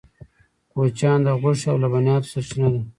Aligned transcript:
کوچیان 0.71 1.19
د 1.23 1.27
غوښې 1.41 1.67
او 1.71 1.77
لبنیاتو 1.83 2.31
سرچینه 2.31 2.67
ده 2.73 2.81